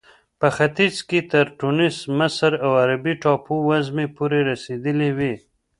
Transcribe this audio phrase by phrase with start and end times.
[0.39, 5.33] په ختیځ کې تر ټونس، مصر او عربي ټاپو وزمې پورې رسېدلې وې.